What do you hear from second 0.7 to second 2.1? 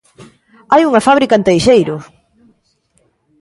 ¡Hai unha fábrica en Teixeiro!